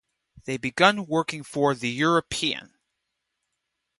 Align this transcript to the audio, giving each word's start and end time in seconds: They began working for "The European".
They 0.45 0.57
began 0.57 1.05
working 1.05 1.43
for 1.43 1.75
"The 1.75 1.87
European". 1.91 2.73